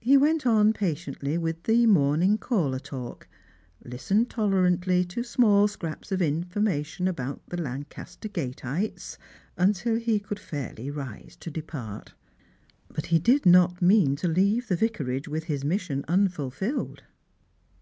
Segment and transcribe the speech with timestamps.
[0.00, 3.26] He went on patiently with the morning caller talk,
[3.82, 9.16] listened tolerantly to small scraps of information about the Lancaster gateites,
[9.56, 12.12] until he could fairly rise to depart.
[12.90, 17.04] But he did not mean to leave the Vicarage with his mission unfulfilled.